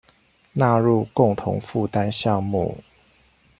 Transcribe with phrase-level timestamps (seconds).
[0.55, 2.83] 納入共同負擔項目